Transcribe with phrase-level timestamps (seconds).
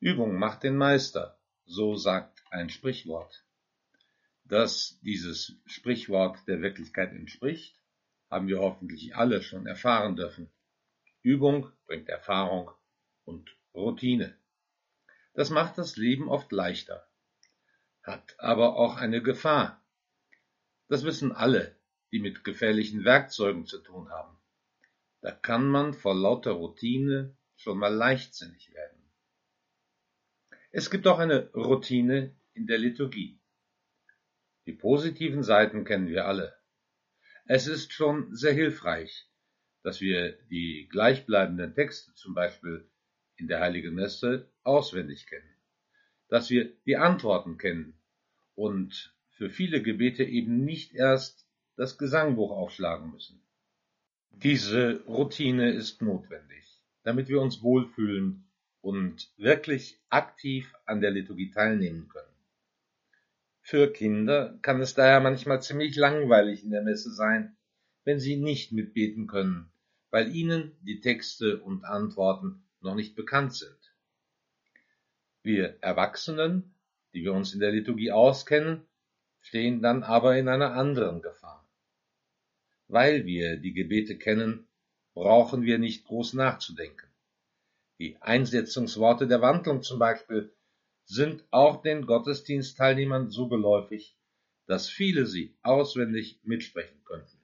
[0.00, 3.44] Übung macht den Meister, so sagt ein Sprichwort.
[4.44, 7.80] Dass dieses Sprichwort der Wirklichkeit entspricht,
[8.30, 10.50] haben wir hoffentlich alle schon erfahren dürfen.
[11.22, 12.70] Übung bringt Erfahrung
[13.24, 14.36] und Routine.
[15.34, 17.06] Das macht das Leben oft leichter,
[18.02, 19.82] hat aber auch eine Gefahr.
[20.88, 21.76] Das wissen alle,
[22.12, 24.36] die mit gefährlichen Werkzeugen zu tun haben.
[25.20, 28.95] Da kann man vor lauter Routine schon mal leichtsinnig werden.
[30.78, 33.40] Es gibt auch eine Routine in der Liturgie.
[34.66, 36.54] Die positiven Seiten kennen wir alle.
[37.46, 39.26] Es ist schon sehr hilfreich,
[39.82, 42.86] dass wir die gleichbleibenden Texte zum Beispiel
[43.36, 45.48] in der Heiligen Messe auswendig kennen,
[46.28, 47.98] dass wir die Antworten kennen
[48.54, 53.40] und für viele Gebete eben nicht erst das Gesangbuch aufschlagen müssen.
[54.28, 58.45] Diese Routine ist notwendig, damit wir uns wohlfühlen
[58.86, 62.32] und wirklich aktiv an der Liturgie teilnehmen können.
[63.60, 67.56] Für Kinder kann es daher manchmal ziemlich langweilig in der Messe sein,
[68.04, 69.68] wenn sie nicht mitbeten können,
[70.10, 73.92] weil ihnen die Texte und Antworten noch nicht bekannt sind.
[75.42, 76.72] Wir Erwachsenen,
[77.12, 78.82] die wir uns in der Liturgie auskennen,
[79.40, 81.68] stehen dann aber in einer anderen Gefahr.
[82.86, 84.68] Weil wir die Gebete kennen,
[85.12, 87.05] brauchen wir nicht groß nachzudenken.
[87.98, 90.54] Die Einsetzungsworte der Wandlung zum Beispiel
[91.06, 94.16] sind auch den Gottesdienstteilnehmern so geläufig,
[94.66, 97.38] dass viele sie auswendig mitsprechen könnten.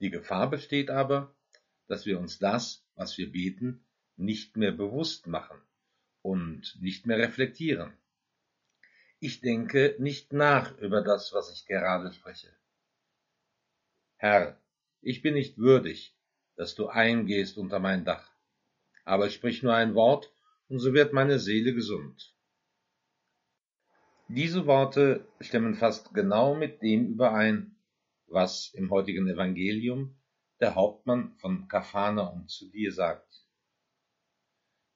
[0.00, 1.34] Die Gefahr besteht aber,
[1.88, 3.84] dass wir uns das, was wir beten,
[4.16, 5.60] nicht mehr bewusst machen
[6.22, 7.92] und nicht mehr reflektieren.
[9.18, 12.54] Ich denke nicht nach über das, was ich gerade spreche.
[14.16, 14.58] Herr,
[15.02, 16.14] ich bin nicht würdig,
[16.54, 18.35] dass du eingehst unter mein Dach
[19.06, 20.32] aber sprich nur ein Wort,
[20.68, 22.34] und so wird meine Seele gesund.
[24.28, 27.76] Diese Worte stimmen fast genau mit dem überein,
[28.26, 30.16] was im heutigen Evangelium
[30.58, 33.46] der Hauptmann von Kapharnaum zu dir sagt.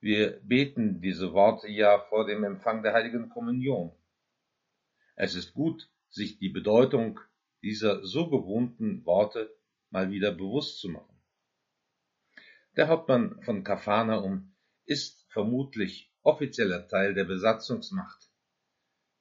[0.01, 3.93] Wir beten diese Worte ja vor dem Empfang der heiligen Kommunion.
[5.15, 7.21] Es ist gut, sich die Bedeutung
[7.63, 9.55] dieser so gewohnten Worte
[9.91, 11.10] mal wieder bewusst zu machen.
[12.77, 14.55] Der Hauptmann von Kapharnaum
[14.85, 18.31] ist vermutlich offizieller Teil der Besatzungsmacht,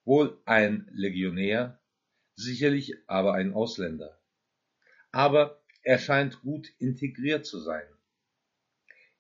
[0.06, 1.82] wohl ein Legionär,
[2.36, 4.22] sicherlich aber ein Ausländer.
[5.12, 7.88] Aber er scheint gut integriert zu sein.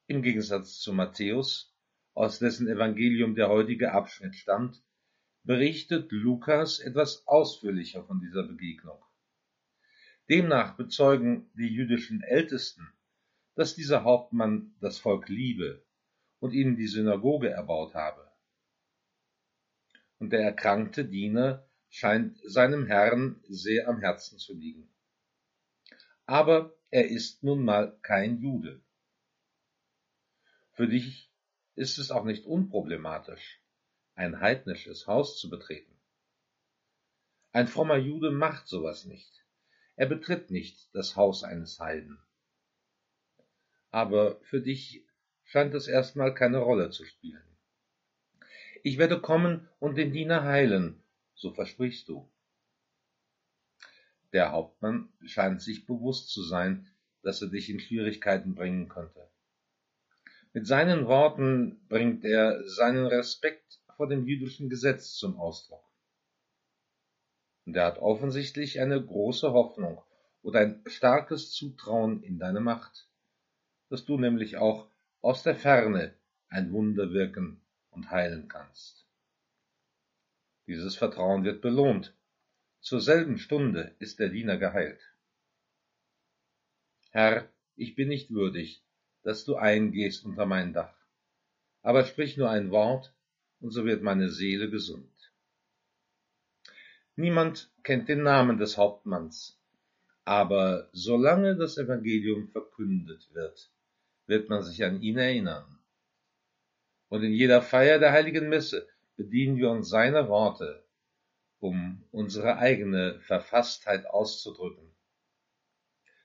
[0.06, 1.76] Im Gegensatz zu Matthäus,
[2.14, 4.84] aus dessen Evangelium der heutige Abschnitt stammt,
[5.44, 9.04] berichtet Lukas etwas ausführlicher von dieser Begegnung.
[10.30, 12.88] Demnach bezeugen die jüdischen Ältesten
[13.59, 15.86] dass dieser Hauptmann das Volk liebe
[16.40, 18.31] und ihnen die Synagoge erbaut habe.
[20.18, 24.90] Und der erkrankte Diener scheint seinem Herrn sehr am Herzen zu liegen.
[26.25, 28.81] Aber er ist nun mal kein Jude.
[30.72, 31.30] Für dich
[31.75, 33.62] ist es auch nicht unproblematisch,
[34.16, 36.00] ein heidnisches Haus zu betreten.
[37.52, 39.46] Ein frommer Jude macht sowas nicht.
[39.98, 42.24] Er betritt nicht das Haus eines Heiden
[43.92, 45.06] aber für dich
[45.44, 47.42] scheint es erstmal keine Rolle zu spielen.
[48.84, 51.04] Ich werde kommen und den Diener heilen,
[51.36, 52.30] so versprichst du.
[54.32, 56.88] Der Hauptmann scheint sich bewusst zu sein,
[57.24, 59.28] dass er dich in Schwierigkeiten bringen könnte.
[60.54, 65.84] Mit seinen Worten bringt er seinen Respekt vor dem jüdischen Gesetz zum Ausdruck.
[67.66, 70.02] Und er hat offensichtlich eine große Hoffnung
[70.42, 73.09] oder ein starkes Zutrauen in deine Macht
[73.89, 74.89] dass du nämlich auch
[75.21, 76.13] aus der Ferne
[76.50, 79.06] ein Wunder wirken und heilen kannst.
[80.68, 82.15] Dieses Vertrauen wird belohnt.
[82.80, 85.01] Zur selben Stunde ist der Diener geheilt.
[87.12, 88.83] Herr, ich bin nicht würdig,
[89.24, 90.94] dass du eingehst unter mein Dach,
[91.81, 93.13] aber sprich nur ein Wort,
[93.62, 95.12] und so wird meine Seele gesund.
[97.15, 99.59] Niemand kennt den Namen des Hauptmanns,
[100.24, 103.69] aber solange das Evangelium verkündet wird,
[104.30, 105.80] wird man sich an ihn erinnern.
[107.10, 110.88] Und in jeder Feier der heiligen Messe bedienen wir uns seiner Worte,
[111.58, 114.96] um unsere eigene Verfasstheit auszudrücken.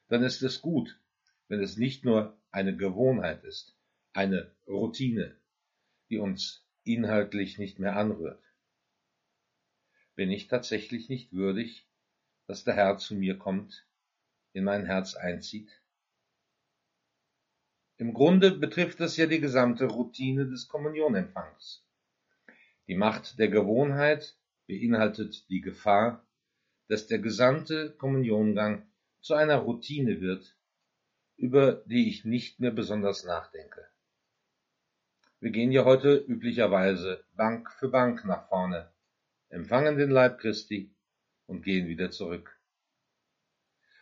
[0.09, 1.01] Dann ist es gut,
[1.49, 3.75] wenn es nicht nur eine Gewohnheit ist,
[4.13, 5.35] eine Routine,
[6.11, 8.43] die uns inhaltlich nicht mehr anrührt.
[10.15, 11.89] Bin ich tatsächlich nicht würdig,
[12.47, 13.89] dass der Herr zu mir kommt,
[14.53, 15.71] in mein Herz einzieht?
[18.05, 21.83] Im Grunde betrifft das ja die gesamte Routine des Kommunionempfangs.
[22.87, 24.37] Die Macht der Gewohnheit
[24.67, 26.23] beinhaltet die Gefahr,
[26.87, 28.87] dass der gesamte Kommuniongang
[29.23, 30.55] zu einer Routine wird,
[31.39, 33.89] über die ich nicht mehr besonders nachdenke.
[35.41, 38.93] Wir gehen ja heute üblicherweise Bank für Bank nach vorne,
[39.49, 40.95] empfangen den Leib Christi
[41.47, 42.61] und gehen wieder zurück.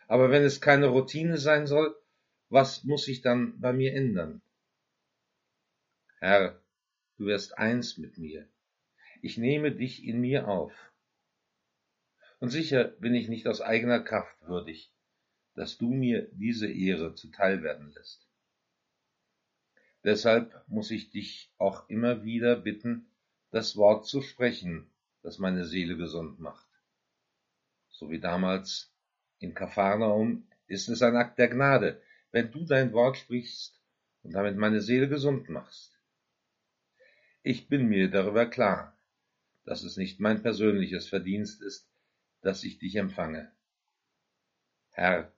[0.09, 1.95] Aber wenn es keine Routine sein soll,
[2.53, 4.43] was muss sich dann bei mir ändern?
[6.19, 6.61] Herr,
[7.17, 8.47] du wirst eins mit mir.
[9.23, 10.71] Ich nehme dich in mir auf.
[12.39, 14.93] Und sicher bin ich nicht aus eigener Kraft würdig,
[15.55, 18.29] dass du mir diese Ehre zuteil werden lässt.
[20.03, 23.07] Deshalb muss ich dich auch immer wieder bitten,
[23.49, 24.91] das Wort zu sprechen,
[25.23, 26.67] das meine Seele gesund macht.
[27.89, 28.93] So wie damals
[29.39, 31.99] in Kapharnaum ist es ein Akt der Gnade,
[32.33, 33.79] wenn du dein Wort sprichst
[34.23, 35.97] und damit meine Seele gesund machst.
[37.43, 38.97] Ich bin mir darüber klar,
[39.65, 41.87] dass es nicht mein persönliches Verdienst ist,
[42.41, 43.51] dass ich dich empfange.
[44.89, 45.31] Herr,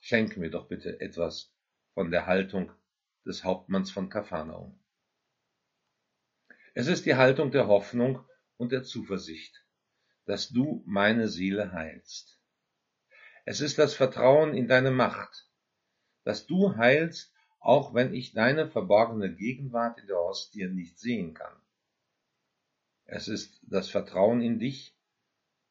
[0.00, 1.52] schenk mir doch bitte etwas
[1.92, 2.72] von der Haltung
[3.26, 4.80] des Hauptmanns von Kapharnaum.
[6.72, 8.24] Es ist die Haltung der Hoffnung
[8.56, 9.66] und der Zuversicht,
[10.24, 12.40] dass du meine Seele heilst.
[13.44, 15.47] Es ist das Vertrauen in deine Macht,
[16.28, 21.56] dass du heilst, auch wenn ich deine verborgene Gegenwart in der Hostie nicht sehen kann.
[23.06, 24.94] Es ist das Vertrauen in dich,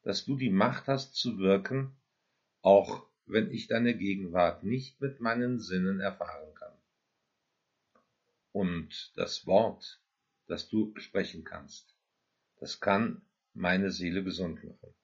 [0.01, 1.95] dass du die Macht hast zu wirken,
[2.63, 6.73] auch wenn ich deine Gegenwart nicht mit meinen Sinnen erfahren kann.
[8.51, 10.01] Und das Wort,
[10.47, 11.93] das du sprechen kannst,
[12.59, 13.21] das kann
[13.53, 14.95] meine Seele gesund machen.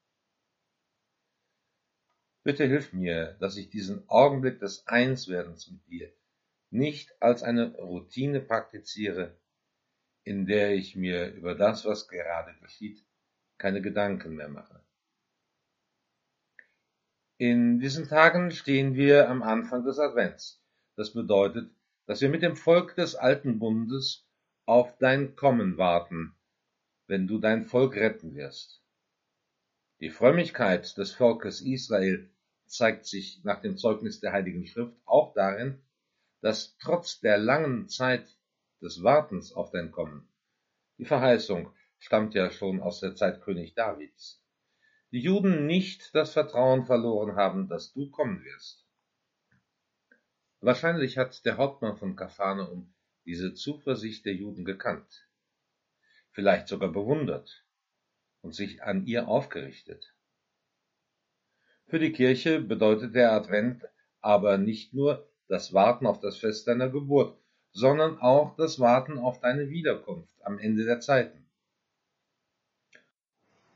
[2.43, 6.13] Bitte hilf mir, dass ich diesen Augenblick des Einswerdens mit dir
[6.71, 9.37] nicht als eine Routine praktiziere,
[10.23, 13.05] in der ich mir über das, was gerade geschieht,
[13.57, 14.83] keine Gedanken mehr mache.
[17.37, 20.61] In diesen Tagen stehen wir am Anfang des Advents.
[20.95, 21.71] Das bedeutet,
[22.07, 24.27] dass wir mit dem Volk des alten Bundes
[24.65, 26.35] auf dein Kommen warten,
[27.07, 28.81] wenn du dein Volk retten wirst.
[29.99, 32.29] Die Frömmigkeit des Volkes Israel
[32.75, 35.81] zeigt sich nach dem Zeugnis der Heiligen Schrift auch darin,
[36.41, 38.37] dass trotz der langen Zeit
[38.81, 40.27] des Wartens auf dein Kommen,
[40.97, 44.43] die Verheißung stammt ja schon aus der Zeit König Davids,
[45.11, 48.85] die Juden nicht das Vertrauen verloren haben, dass du kommen wirst.
[50.59, 52.93] Wahrscheinlich hat der Hauptmann von Kapharnaum
[53.25, 55.27] diese Zuversicht der Juden gekannt,
[56.31, 57.65] vielleicht sogar bewundert
[58.41, 60.13] und sich an ihr aufgerichtet.
[61.87, 63.83] Für die Kirche bedeutet der Advent
[64.21, 67.37] aber nicht nur das Warten auf das Fest deiner Geburt,
[67.71, 71.45] sondern auch das Warten auf deine Wiederkunft am Ende der Zeiten.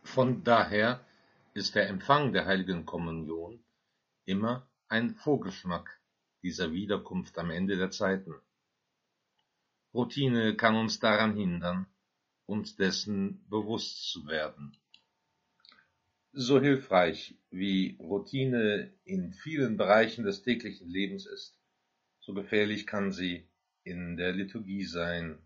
[0.03, 1.05] Von daher
[1.53, 3.59] ist der Empfang der heiligen Kommunion
[4.25, 5.99] immer ein Vorgeschmack
[6.43, 8.33] dieser Wiederkunft am Ende der Zeiten.
[9.93, 11.87] Routine kann uns daran hindern,
[12.45, 14.77] uns dessen bewusst zu werden.
[16.33, 21.57] So hilfreich wie Routine in vielen Bereichen des täglichen Lebens ist,
[22.19, 23.49] so gefährlich kann sie
[23.83, 25.39] in der Liturgie sein.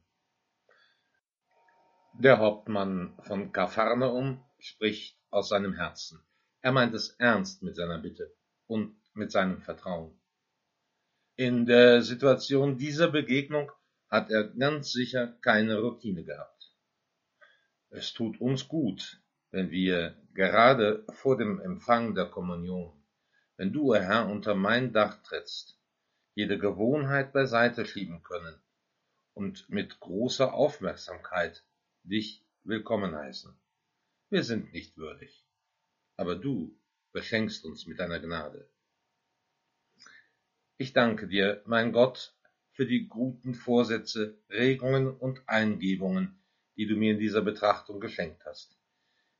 [2.19, 6.19] Der Hauptmann von Kapharnaum spricht aus seinem Herzen.
[6.61, 8.35] Er meint es ernst mit seiner Bitte
[8.67, 10.19] und mit seinem Vertrauen.
[11.35, 13.71] In der Situation dieser Begegnung
[14.09, 16.75] hat er ganz sicher keine Routine gehabt.
[17.89, 19.21] Es tut uns gut,
[19.51, 22.93] wenn wir gerade vor dem Empfang der Kommunion,
[23.57, 25.77] wenn du, Herr, unter mein Dach trittst,
[26.33, 28.55] jede Gewohnheit beiseite schieben können
[29.33, 31.63] und mit großer Aufmerksamkeit
[32.03, 33.53] dich willkommen heißen.
[34.29, 35.45] Wir sind nicht würdig,
[36.15, 36.73] aber du
[37.11, 38.69] beschenkst uns mit deiner Gnade.
[40.77, 42.33] Ich danke dir, mein Gott,
[42.71, 46.39] für die guten Vorsätze, Regungen und Eingebungen,
[46.77, 48.80] die du mir in dieser Betrachtung geschenkt hast.